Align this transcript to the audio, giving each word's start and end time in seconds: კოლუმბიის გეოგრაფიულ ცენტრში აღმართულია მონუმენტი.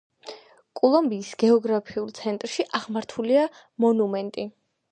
კოლუმბიის 0.79 1.29
გეოგრაფიულ 1.43 2.09
ცენტრში 2.21 2.67
აღმართულია 2.81 3.45
მონუმენტი. 3.87 4.47